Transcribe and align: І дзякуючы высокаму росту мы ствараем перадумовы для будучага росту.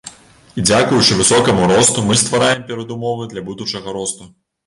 І 0.61 0.63
дзякуючы 0.67 1.17
высокаму 1.17 1.67
росту 1.73 2.05
мы 2.07 2.17
ствараем 2.23 2.63
перадумовы 2.71 3.27
для 3.35 3.43
будучага 3.51 3.93
росту. 3.99 4.31